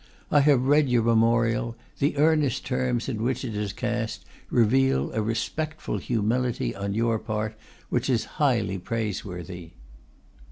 I 0.31 0.39
have 0.39 0.63
read 0.63 0.89
your 0.89 1.03
memorial: 1.03 1.75
the 1.99 2.17
earnest 2.17 2.65
terms 2.65 3.07
in 3.07 3.21
which 3.21 3.45
it 3.45 3.55
is 3.55 3.71
cast 3.71 4.25
reveal 4.49 5.11
a 5.13 5.21
respectful 5.21 5.99
humility 5.99 6.75
on 6.75 6.95
your 6.95 7.19
part, 7.19 7.53
which 7.89 8.09
is 8.09 8.25
highly 8.41 8.79
praiseworthy. 8.79 9.73